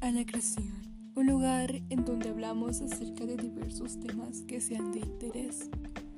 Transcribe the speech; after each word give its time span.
A 0.00 0.10
La 0.10 0.24
Creación, 0.24 0.72
un 1.14 1.26
lugar 1.26 1.82
en 1.90 2.04
donde 2.04 2.30
hablamos 2.30 2.80
acerca 2.80 3.26
de 3.26 3.36
diversos 3.36 4.00
temas 4.00 4.40
que 4.42 4.60
sean 4.60 4.92
de 4.92 5.00
interés. 5.00 5.68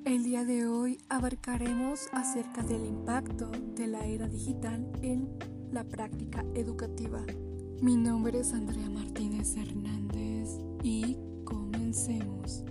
El 0.05 0.23
día 0.23 0.45
de 0.45 0.67
hoy 0.67 0.99
abarcaremos 1.09 2.09
acerca 2.13 2.63
del 2.63 2.85
impacto 2.85 3.51
de 3.75 3.89
la 3.89 4.07
era 4.07 4.29
digital 4.29 4.87
en 5.03 5.29
la 5.73 5.83
práctica 5.85 6.45
educativa. 6.55 7.25
Mi 7.81 7.97
nombre 7.97 8.39
es 8.41 8.53
Andrea 8.53 8.89
Martínez 8.89 9.57
Hernández 9.57 10.49
y 10.85 11.17
comencemos. 11.45 12.63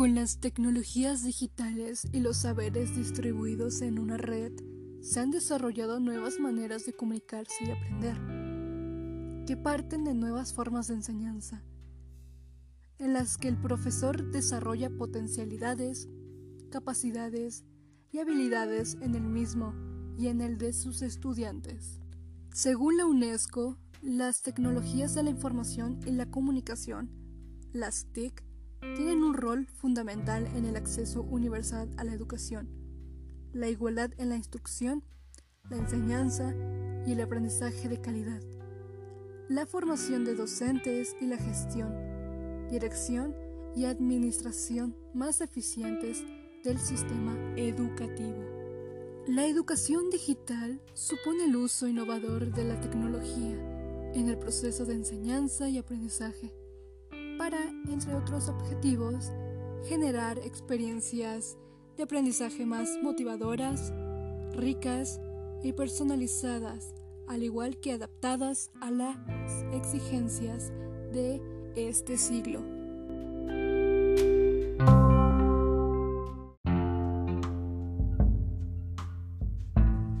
Con 0.00 0.14
las 0.14 0.38
tecnologías 0.38 1.24
digitales 1.24 2.08
y 2.10 2.20
los 2.20 2.38
saberes 2.38 2.96
distribuidos 2.96 3.82
en 3.82 3.98
una 3.98 4.16
red, 4.16 4.50
se 5.02 5.20
han 5.20 5.30
desarrollado 5.30 6.00
nuevas 6.00 6.40
maneras 6.40 6.86
de 6.86 6.94
comunicarse 6.94 7.64
y 7.66 7.70
aprender, 7.70 8.16
que 9.46 9.58
parten 9.58 10.04
de 10.04 10.14
nuevas 10.14 10.54
formas 10.54 10.88
de 10.88 10.94
enseñanza, 10.94 11.62
en 12.96 13.12
las 13.12 13.36
que 13.36 13.48
el 13.48 13.60
profesor 13.60 14.30
desarrolla 14.30 14.88
potencialidades, 14.88 16.08
capacidades 16.70 17.66
y 18.10 18.20
habilidades 18.20 18.96
en 19.02 19.14
el 19.14 19.24
mismo 19.24 19.74
y 20.16 20.28
en 20.28 20.40
el 20.40 20.56
de 20.56 20.72
sus 20.72 21.02
estudiantes. 21.02 22.00
Según 22.54 22.96
la 22.96 23.04
UNESCO, 23.04 23.76
las 24.00 24.40
tecnologías 24.40 25.14
de 25.14 25.24
la 25.24 25.30
información 25.30 26.00
y 26.06 26.12
la 26.12 26.24
comunicación, 26.24 27.10
las 27.74 28.06
TIC, 28.14 28.49
tienen 28.80 29.22
un 29.22 29.34
rol 29.34 29.66
fundamental 29.66 30.46
en 30.56 30.64
el 30.64 30.76
acceso 30.76 31.22
universal 31.22 31.90
a 31.96 32.04
la 32.04 32.12
educación, 32.12 32.68
la 33.52 33.68
igualdad 33.68 34.10
en 34.18 34.28
la 34.30 34.36
instrucción, 34.36 35.04
la 35.68 35.76
enseñanza 35.76 36.54
y 37.06 37.12
el 37.12 37.20
aprendizaje 37.20 37.88
de 37.88 38.00
calidad, 38.00 38.40
la 39.48 39.66
formación 39.66 40.24
de 40.24 40.34
docentes 40.34 41.14
y 41.20 41.26
la 41.26 41.36
gestión, 41.36 42.68
dirección 42.70 43.34
y 43.76 43.84
administración 43.84 44.96
más 45.14 45.40
eficientes 45.40 46.24
del 46.64 46.78
sistema 46.78 47.36
educativo. 47.56 48.44
La 49.26 49.46
educación 49.46 50.10
digital 50.10 50.80
supone 50.94 51.44
el 51.44 51.56
uso 51.56 51.86
innovador 51.86 52.52
de 52.52 52.64
la 52.64 52.80
tecnología 52.80 53.56
en 54.14 54.28
el 54.28 54.38
proceso 54.38 54.86
de 54.86 54.94
enseñanza 54.94 55.68
y 55.68 55.78
aprendizaje 55.78 56.52
para, 57.40 57.70
entre 57.88 58.14
otros 58.14 58.50
objetivos, 58.50 59.32
generar 59.88 60.36
experiencias 60.40 61.56
de 61.96 62.02
aprendizaje 62.02 62.66
más 62.66 62.98
motivadoras, 63.02 63.94
ricas 64.52 65.18
y 65.62 65.72
personalizadas, 65.72 66.92
al 67.28 67.42
igual 67.42 67.80
que 67.80 67.92
adaptadas 67.92 68.70
a 68.82 68.90
las 68.90 69.16
exigencias 69.72 70.70
de 71.14 71.40
este 71.76 72.18
siglo. 72.18 72.60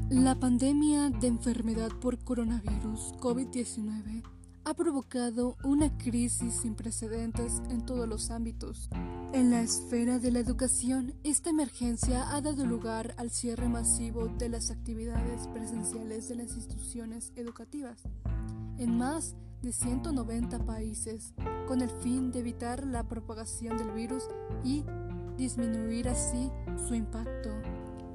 La 0.08 0.40
pandemia 0.40 1.10
de 1.10 1.26
enfermedad 1.26 1.90
por 2.00 2.18
coronavirus 2.24 3.12
COVID-19 3.20 4.39
ha 4.70 4.74
provocado 4.74 5.56
una 5.64 5.98
crisis 5.98 6.60
sin 6.62 6.76
precedentes 6.76 7.60
en 7.70 7.84
todos 7.84 8.08
los 8.08 8.30
ámbitos. 8.30 8.88
En 9.32 9.50
la 9.50 9.62
esfera 9.62 10.20
de 10.20 10.30
la 10.30 10.38
educación, 10.38 11.12
esta 11.24 11.50
emergencia 11.50 12.32
ha 12.36 12.40
dado 12.40 12.64
lugar 12.64 13.12
al 13.16 13.30
cierre 13.30 13.68
masivo 13.68 14.28
de 14.28 14.48
las 14.48 14.70
actividades 14.70 15.48
presenciales 15.48 16.28
de 16.28 16.36
las 16.36 16.54
instituciones 16.54 17.32
educativas 17.34 18.04
en 18.78 18.96
más 18.96 19.34
de 19.60 19.72
190 19.72 20.64
países, 20.64 21.34
con 21.66 21.80
el 21.80 21.90
fin 21.90 22.30
de 22.30 22.38
evitar 22.38 22.86
la 22.86 23.08
propagación 23.08 23.76
del 23.76 23.90
virus 23.90 24.22
y 24.62 24.84
disminuir 25.36 26.08
así 26.08 26.48
su 26.86 26.94
impacto. 26.94 27.50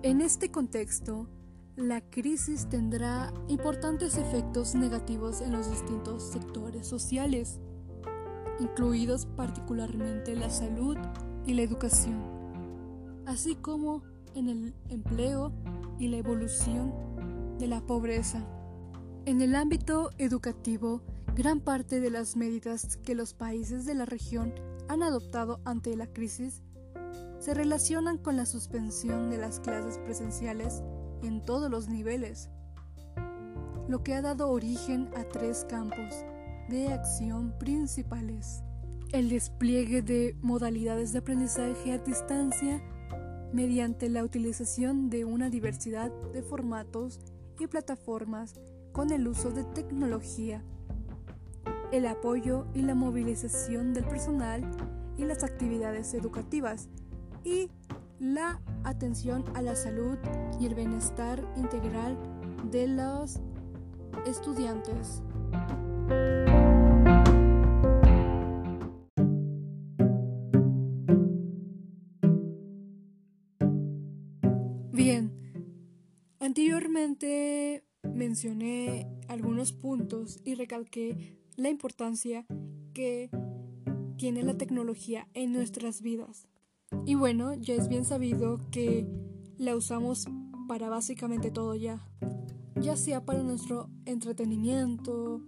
En 0.03 0.22
este 0.22 0.52
contexto, 0.52 1.28
la 1.75 2.00
crisis 2.00 2.68
tendrá 2.69 3.34
importantes 3.50 4.18
efectos 4.18 4.75
negativos 4.75 5.41
en 5.41 5.52
los 5.52 5.69
distintos 5.69 6.24
sectores 6.24 6.88
sociales, 6.88 7.59
incluidos 8.59 9.25
particularmente 9.25 10.35
la 10.35 10.50
salud 10.50 10.97
y 11.46 11.53
la 11.53 11.64
educación, 11.64 12.24
así 13.25 13.56
como 13.56 14.03
en 14.35 14.47
el 14.47 14.74
empleo 14.90 15.52
y 16.00 16.08
la 16.08 16.18
evolución 16.18 16.94
de 17.59 17.68
la 17.68 17.81
pobreza. 17.81 18.46
En 19.25 19.41
el 19.41 19.53
ámbito 19.56 20.12
educativo, 20.18 21.02
gran 21.35 21.59
parte 21.59 22.00
de 22.00 22.09
las 22.09 22.38
medidas 22.38 22.97
que 22.97 23.16
los 23.16 23.34
países 23.34 23.85
de 23.85 23.96
la 23.96 24.06
región 24.06 24.53
han 24.88 25.03
adoptado 25.03 25.59
ante 25.66 25.96
la 25.97 26.08
crisis 26.08 26.62
se 27.40 27.53
relacionan 27.53 28.18
con 28.18 28.38
la 28.38 28.46
suspensión 28.46 29.30
de 29.30 29.38
las 29.38 29.59
clases 29.59 30.00
presenciales 30.00 30.81
en 31.24 31.42
todos 31.42 31.70
los 31.70 31.88
niveles, 31.90 32.50
lo 33.88 34.03
que 34.03 34.14
ha 34.14 34.22
dado 34.22 34.50
origen 34.50 35.09
a 35.16 35.24
tres 35.24 35.66
campos 35.70 36.14
de 36.70 36.90
acción 36.90 37.53
principales. 37.59 38.64
El 39.12 39.30
despliegue 39.30 40.02
de 40.02 40.36
modalidades 40.42 41.14
de 41.14 41.20
aprendizaje 41.20 41.94
a 41.94 41.98
distancia 42.00 42.81
mediante 43.53 44.09
la 44.09 44.24
utilización 44.24 45.09
de 45.09 45.26
una 45.26 45.50
diversidad 45.50 46.12
de 46.34 46.42
formatos 46.42 47.20
y 47.59 47.68
plataformas 47.68 48.56
con 48.92 49.12
el 49.12 49.28
uso 49.28 49.52
de 49.52 49.64
tecnología, 49.64 50.64
el 51.92 52.08
apoyo 52.08 52.66
y 52.74 52.82
la 52.82 52.96
movilización 52.96 53.94
del 53.94 54.06
personal 54.06 54.64
y 55.18 55.24
las 55.26 55.44
actividades 55.44 56.14
educativas 56.14 56.90
y 57.44 57.70
la 58.20 58.62
atención 58.84 59.44
a 59.56 59.62
la 59.62 59.76
salud 59.76 60.18
y 60.59 60.66
el 60.66 60.76
bienestar 60.76 61.46
integral 61.56 62.18
de 62.72 62.88
los 62.88 63.40
estudiantes. 64.26 65.22
Bien, 74.92 75.32
anteriormente 76.40 77.84
mencioné 78.14 79.08
algunos 79.28 79.74
puntos 79.74 80.40
y 80.46 80.56
recalqué 80.56 81.38
la 81.58 81.70
importancia 81.70 82.46
que 82.94 83.30
tiene 84.18 84.44
la 84.44 84.58
tecnología 84.58 85.28
en 85.34 85.52
nuestras 85.52 86.02
vidas. 86.02 86.47
Y 87.06 87.16
bueno, 87.16 87.53
ya 87.53 87.73
es 87.75 87.88
bien 87.88 88.06
sabido 88.06 88.59
que 88.72 89.07
la 89.57 89.75
usamos 89.75 90.25
para 90.67 90.89
básicamente 90.89 91.51
todo 91.51 91.75
ya. 91.75 92.06
Ya 92.75 92.97
sea 92.97 93.25
para 93.25 93.44
nuestro 93.44 93.89
entretenimiento, 94.06 95.41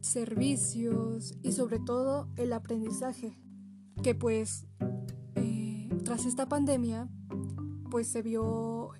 servicios 0.00 1.34
y 1.42 1.52
sobre 1.52 1.78
todo 1.78 2.28
el 2.36 2.52
aprendizaje. 2.52 3.36
Que 4.02 4.14
pues 4.14 4.66
eh, 5.34 5.88
tras 6.04 6.26
esta 6.26 6.48
pandemia 6.48 7.08
pues 7.90 8.08
se 8.08 8.22
vio 8.22 8.90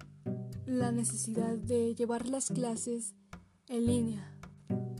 la 0.64 0.92
necesidad 0.92 1.56
de 1.56 1.94
llevar 1.94 2.28
las 2.28 2.48
clases 2.48 3.14
en 3.68 3.86
línea 3.86 4.36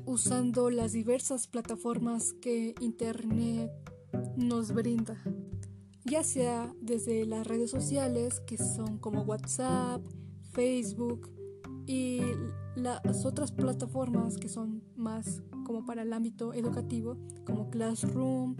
usando 0.06 0.70
las 0.70 0.92
diversas 0.92 1.48
plataformas 1.48 2.32
que 2.34 2.74
Internet 2.80 3.70
nos 4.36 4.72
brinda 4.72 5.20
ya 6.06 6.22
sea 6.22 6.72
desde 6.80 7.26
las 7.26 7.46
redes 7.46 7.70
sociales 7.70 8.40
que 8.40 8.56
son 8.56 8.98
como 8.98 9.22
WhatsApp, 9.22 10.02
Facebook 10.52 11.28
y 11.86 12.20
las 12.76 13.24
otras 13.24 13.52
plataformas 13.52 14.36
que 14.36 14.48
son 14.48 14.82
más 14.96 15.42
como 15.64 15.84
para 15.84 16.02
el 16.02 16.12
ámbito 16.12 16.54
educativo 16.54 17.16
como 17.44 17.70
Classroom, 17.70 18.56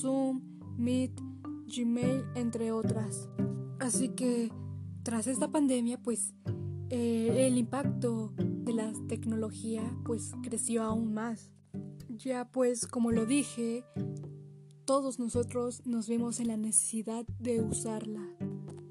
Zoom, 0.00 0.42
Meet, 0.76 1.20
Gmail, 1.66 2.24
entre 2.34 2.72
otras. 2.72 3.28
Así 3.78 4.10
que 4.10 4.50
tras 5.02 5.26
esta 5.26 5.50
pandemia 5.50 6.02
pues 6.02 6.34
eh, 6.90 7.46
el 7.46 7.58
impacto 7.58 8.32
de 8.36 8.72
la 8.72 8.92
tecnología 9.08 9.82
pues 10.04 10.32
creció 10.42 10.82
aún 10.82 11.14
más. 11.14 11.52
Ya 12.08 12.50
pues 12.50 12.86
como 12.86 13.12
lo 13.12 13.26
dije, 13.26 13.84
todos 14.88 15.18
nosotros 15.18 15.82
nos 15.84 16.08
vemos 16.08 16.40
en 16.40 16.48
la 16.48 16.56
necesidad 16.56 17.26
de 17.38 17.60
usarla. 17.60 18.26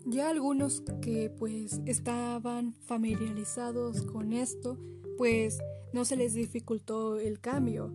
Ya 0.06 0.30
algunos 0.30 0.84
que 1.02 1.32
pues 1.32 1.82
estaban 1.88 2.76
familiarizados 2.86 4.04
con 4.04 4.32
esto, 4.32 4.78
pues 5.18 5.58
no 5.94 6.06
se 6.06 6.16
les 6.16 6.36
dificultó 6.36 7.18
el 7.18 7.40
cambio 7.40 7.92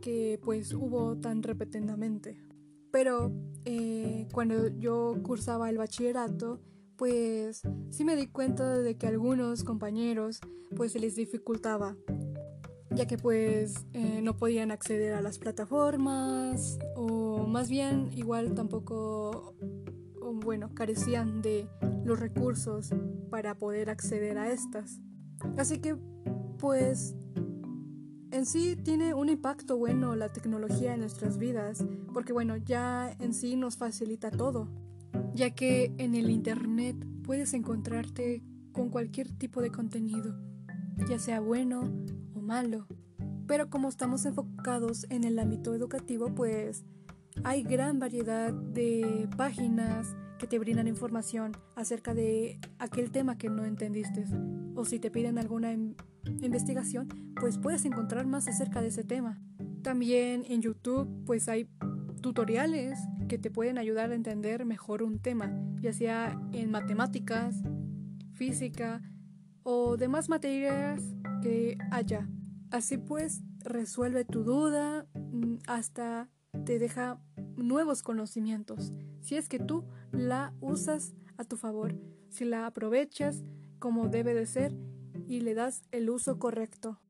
que 0.00 0.38
pues 0.44 0.72
hubo 0.72 1.16
tan 1.16 1.42
repentinamente. 1.42 2.40
Pero 2.92 3.32
eh, 3.64 4.28
cuando 4.32 4.68
yo 4.78 5.16
cursaba 5.24 5.70
el 5.70 5.78
bachillerato, 5.78 6.60
pues 6.94 7.62
sí 7.90 8.04
me 8.04 8.14
di 8.14 8.28
cuenta 8.28 8.78
de 8.78 8.96
que 8.96 9.08
algunos 9.08 9.64
compañeros 9.64 10.40
pues 10.76 10.92
se 10.92 11.00
les 11.00 11.16
dificultaba 11.16 11.96
ya 12.90 13.06
que 13.06 13.18
pues 13.18 13.86
eh, 13.92 14.20
no 14.22 14.36
podían 14.36 14.70
acceder 14.70 15.14
a 15.14 15.22
las 15.22 15.38
plataformas 15.38 16.78
o 16.96 17.46
más 17.46 17.68
bien 17.68 18.10
igual 18.14 18.54
tampoco 18.54 19.54
bueno 20.44 20.74
carecían 20.74 21.42
de 21.42 21.68
los 22.04 22.18
recursos 22.18 22.90
para 23.30 23.56
poder 23.56 23.90
acceder 23.90 24.38
a 24.38 24.50
estas. 24.50 25.00
Así 25.56 25.78
que 25.78 25.96
pues 26.58 27.14
en 28.30 28.46
sí 28.46 28.76
tiene 28.76 29.14
un 29.14 29.28
impacto 29.28 29.76
bueno 29.76 30.16
la 30.16 30.28
tecnología 30.28 30.94
en 30.94 31.00
nuestras 31.00 31.38
vidas 31.38 31.84
porque 32.12 32.32
bueno 32.32 32.56
ya 32.56 33.14
en 33.20 33.32
sí 33.32 33.56
nos 33.56 33.76
facilita 33.76 34.30
todo 34.30 34.68
ya 35.34 35.50
que 35.50 35.94
en 35.98 36.14
el 36.14 36.30
internet 36.30 36.96
puedes 37.22 37.54
encontrarte 37.54 38.42
con 38.72 38.90
cualquier 38.90 39.30
tipo 39.30 39.62
de 39.62 39.70
contenido 39.70 40.34
ya 41.08 41.18
sea 41.18 41.40
bueno 41.40 41.90
malo. 42.48 42.86
Pero 43.46 43.70
como 43.70 43.88
estamos 43.88 44.24
enfocados 44.24 45.06
en 45.10 45.24
el 45.24 45.38
ámbito 45.38 45.74
educativo, 45.74 46.34
pues 46.34 46.84
hay 47.44 47.62
gran 47.62 47.98
variedad 47.98 48.52
de 48.52 49.28
páginas 49.36 50.16
que 50.38 50.46
te 50.46 50.58
brindan 50.58 50.88
información 50.88 51.52
acerca 51.76 52.14
de 52.14 52.58
aquel 52.78 53.10
tema 53.10 53.36
que 53.36 53.50
no 53.50 53.64
entendiste. 53.64 54.24
O 54.74 54.84
si 54.84 54.98
te 54.98 55.10
piden 55.10 55.38
alguna 55.38 55.72
investigación, 56.40 57.08
pues 57.38 57.58
puedes 57.58 57.84
encontrar 57.84 58.26
más 58.26 58.48
acerca 58.48 58.80
de 58.80 58.88
ese 58.88 59.04
tema. 59.04 59.40
También 59.82 60.44
en 60.48 60.62
YouTube, 60.62 61.08
pues 61.26 61.48
hay 61.48 61.68
tutoriales 62.22 62.98
que 63.28 63.38
te 63.38 63.50
pueden 63.50 63.76
ayudar 63.78 64.10
a 64.10 64.14
entender 64.14 64.64
mejor 64.64 65.02
un 65.02 65.18
tema, 65.18 65.52
ya 65.80 65.92
sea 65.92 66.40
en 66.52 66.70
matemáticas, 66.70 67.62
física 68.32 69.02
o 69.62 69.96
demás 69.96 70.28
materias 70.28 71.02
que 71.42 71.76
haya. 71.90 72.28
Así 72.70 72.98
pues, 72.98 73.42
resuelve 73.60 74.24
tu 74.24 74.44
duda 74.44 75.06
mm, 75.14 75.56
hasta 75.66 76.28
te 76.64 76.78
deja 76.78 77.18
nuevos 77.56 78.02
conocimientos, 78.02 78.92
si 79.20 79.36
es 79.36 79.48
que 79.48 79.58
tú 79.58 79.84
la 80.12 80.54
usas 80.60 81.14
a 81.38 81.44
tu 81.44 81.56
favor, 81.56 81.94
si 82.28 82.44
la 82.44 82.66
aprovechas 82.66 83.42
como 83.78 84.08
debe 84.08 84.34
de 84.34 84.46
ser 84.46 84.76
y 85.26 85.40
le 85.40 85.54
das 85.54 85.82
el 85.92 86.10
uso 86.10 86.38
correcto. 86.38 87.00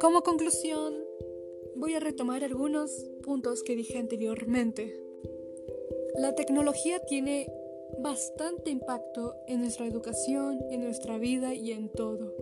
Como 0.00 0.22
conclusión, 0.22 0.94
voy 1.74 1.94
a 1.94 2.00
retomar 2.00 2.44
algunos 2.44 2.90
puntos 3.22 3.62
que 3.64 3.74
dije 3.74 3.98
anteriormente. 3.98 5.05
La 6.18 6.34
tecnología 6.34 7.00
tiene 7.00 7.46
bastante 7.98 8.70
impacto 8.70 9.34
en 9.46 9.60
nuestra 9.60 9.86
educación, 9.86 10.58
en 10.70 10.82
nuestra 10.82 11.18
vida 11.18 11.54
y 11.54 11.72
en 11.72 11.90
todo. 11.90 12.34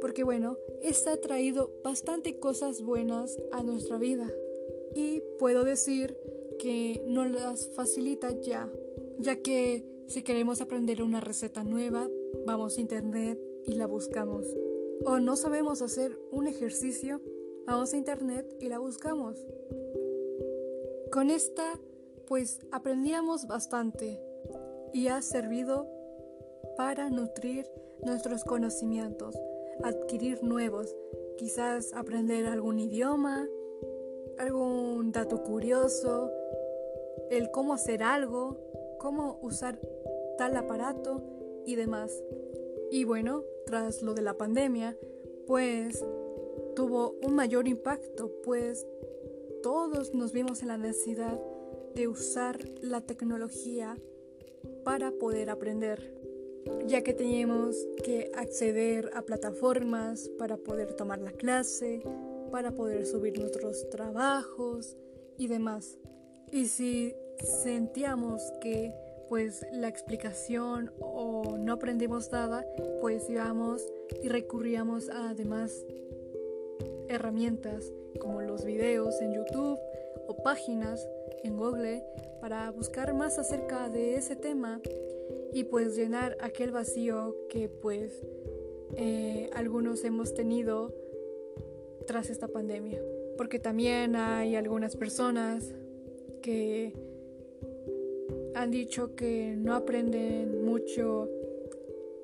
Porque 0.00 0.22
bueno, 0.22 0.58
esta 0.80 1.12
ha 1.12 1.16
traído 1.16 1.72
bastante 1.82 2.38
cosas 2.38 2.82
buenas 2.82 3.36
a 3.50 3.62
nuestra 3.64 3.98
vida. 3.98 4.30
Y 4.94 5.22
puedo 5.38 5.64
decir 5.64 6.16
que 6.60 7.02
nos 7.06 7.30
las 7.30 7.68
facilita 7.70 8.30
ya, 8.40 8.70
ya 9.18 9.36
que 9.36 9.84
si 10.06 10.22
queremos 10.22 10.60
aprender 10.60 11.02
una 11.02 11.20
receta 11.20 11.64
nueva, 11.64 12.08
vamos 12.46 12.78
a 12.78 12.80
internet 12.80 13.40
y 13.66 13.74
la 13.74 13.86
buscamos. 13.86 14.46
O 15.04 15.18
no 15.18 15.34
sabemos 15.34 15.82
hacer 15.82 16.16
un 16.30 16.46
ejercicio, 16.46 17.20
vamos 17.66 17.92
a 17.92 17.96
internet 17.96 18.46
y 18.60 18.68
la 18.68 18.78
buscamos. 18.78 19.36
Con 21.10 21.30
esta 21.30 21.80
pues 22.30 22.60
aprendíamos 22.70 23.48
bastante 23.48 24.22
y 24.92 25.08
ha 25.08 25.20
servido 25.20 25.88
para 26.76 27.10
nutrir 27.10 27.68
nuestros 28.06 28.44
conocimientos, 28.44 29.36
adquirir 29.82 30.44
nuevos, 30.44 30.94
quizás 31.36 31.92
aprender 31.92 32.46
algún 32.46 32.78
idioma, 32.78 33.48
algún 34.38 35.10
dato 35.10 35.42
curioso, 35.42 36.30
el 37.30 37.50
cómo 37.50 37.74
hacer 37.74 38.04
algo, 38.04 38.58
cómo 39.00 39.40
usar 39.42 39.80
tal 40.38 40.56
aparato 40.56 41.24
y 41.66 41.74
demás. 41.74 42.12
Y 42.92 43.02
bueno, 43.02 43.42
tras 43.66 44.02
lo 44.02 44.14
de 44.14 44.22
la 44.22 44.34
pandemia, 44.34 44.96
pues 45.48 46.04
tuvo 46.76 47.16
un 47.26 47.34
mayor 47.34 47.66
impacto, 47.66 48.30
pues 48.44 48.86
todos 49.64 50.14
nos 50.14 50.32
vimos 50.32 50.62
en 50.62 50.68
la 50.68 50.78
necesidad 50.78 51.40
de 51.94 52.08
usar 52.08 52.58
la 52.82 53.00
tecnología 53.00 53.96
para 54.84 55.12
poder 55.12 55.50
aprender, 55.50 56.14
ya 56.86 57.02
que 57.02 57.12
teníamos 57.12 57.76
que 58.02 58.30
acceder 58.34 59.10
a 59.14 59.22
plataformas 59.22 60.30
para 60.38 60.56
poder 60.56 60.94
tomar 60.94 61.20
la 61.20 61.32
clase, 61.32 62.02
para 62.50 62.72
poder 62.72 63.06
subir 63.06 63.38
nuestros 63.38 63.88
trabajos 63.90 64.96
y 65.38 65.46
demás. 65.48 65.98
Y 66.52 66.66
si 66.66 67.14
sentíamos 67.62 68.42
que 68.60 68.92
pues 69.28 69.64
la 69.70 69.86
explicación 69.86 70.92
o 70.98 71.56
no 71.56 71.74
aprendimos 71.74 72.32
nada, 72.32 72.66
pues 73.00 73.30
íbamos 73.30 73.86
y 74.22 74.28
recurríamos 74.28 75.08
a 75.08 75.34
demás 75.34 75.84
herramientas 77.08 77.92
como 78.18 78.42
los 78.42 78.64
videos 78.64 79.20
en 79.20 79.34
YouTube 79.34 79.78
o 80.26 80.42
páginas 80.42 81.08
en 81.42 81.56
Google 81.56 82.02
para 82.40 82.70
buscar 82.70 83.14
más 83.14 83.38
acerca 83.38 83.88
de 83.88 84.16
ese 84.16 84.36
tema 84.36 84.80
y 85.52 85.64
pues 85.64 85.96
llenar 85.96 86.36
aquel 86.40 86.70
vacío 86.70 87.36
que 87.48 87.68
pues 87.68 88.22
eh, 88.96 89.50
algunos 89.54 90.04
hemos 90.04 90.34
tenido 90.34 90.94
tras 92.06 92.30
esta 92.30 92.48
pandemia. 92.48 93.00
Porque 93.36 93.58
también 93.58 94.16
hay 94.16 94.56
algunas 94.56 94.96
personas 94.96 95.74
que 96.42 96.92
han 98.54 98.70
dicho 98.70 99.14
que 99.14 99.54
no 99.56 99.74
aprenden 99.74 100.64
mucho 100.64 101.28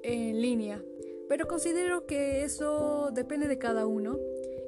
en 0.03 0.41
línea. 0.41 0.83
Pero 1.29 1.49
considero 1.49 2.07
que 2.07 2.45
eso 2.45 3.11
depende 3.13 3.49
de 3.49 3.59
cada 3.59 3.87
uno 3.87 4.19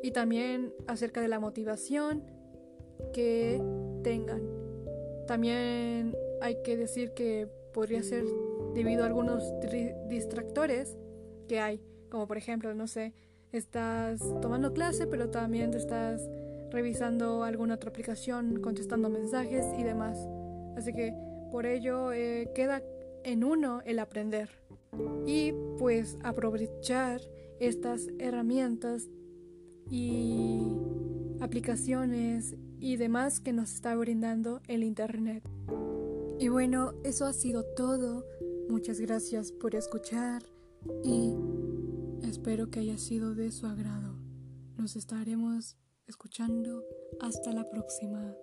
y 0.03 0.11
también 0.11 0.73
acerca 0.87 1.21
de 1.21 1.29
la 1.29 1.39
motivación 1.39 2.25
que 3.13 3.61
tengan. 4.09 4.41
También 5.27 6.17
hay 6.41 6.63
que 6.63 6.79
decir 6.79 7.13
que 7.13 7.47
podría 7.75 8.03
ser 8.03 8.25
debido 8.73 9.03
a 9.03 9.07
algunos 9.07 9.43
distractores 10.09 10.97
que 11.47 11.61
hay, 11.61 11.83
como 12.09 12.27
por 12.27 12.39
ejemplo, 12.39 12.75
no 12.75 12.87
sé, 12.87 13.13
estás 13.53 14.21
tomando 14.41 14.73
clase, 14.73 15.07
pero 15.07 15.29
también 15.29 15.75
estás 15.75 16.27
revisando 16.71 17.45
alguna 17.45 17.75
otra 17.75 17.91
aplicación, 17.91 18.63
contestando 18.63 19.11
mensajes 19.11 19.67
y 19.79 19.83
demás. 19.83 20.17
Así 20.75 20.95
que 20.95 21.13
por 21.53 21.67
ello 21.67 22.11
eh, 22.15 22.51
queda 22.55 22.83
en 23.25 23.45
uno 23.45 23.83
el 23.85 23.99
aprender 23.99 24.49
y 25.27 25.53
pues 25.79 26.17
aprovechar 26.23 27.21
estas 27.61 28.09
herramientas 28.19 29.11
y 29.91 30.63
aplicaciones 31.41 32.57
y 32.81 32.97
demás 32.97 33.41
que 33.41 33.53
nos 33.53 33.73
está 33.75 33.95
brindando 33.97 34.61
el 34.69 34.83
Internet. 34.83 35.49
Y 36.39 36.49
bueno, 36.49 36.95
eso 37.05 37.27
ha 37.27 37.33
sido 37.33 37.65
todo. 37.77 38.25
Muchas 38.69 39.01
gracias 39.01 39.53
por 39.53 39.75
escuchar 39.75 40.43
y 41.05 41.35
espero 42.23 42.71
que 42.71 42.81
haya 42.81 42.99
sido 42.99 43.35
de 43.35 43.51
su 43.51 43.67
agrado. 43.67 44.17
Nos 44.77 44.95
estaremos 44.97 45.77
escuchando 46.07 46.85
hasta 47.21 47.53
la 47.53 47.69
próxima. 47.69 48.35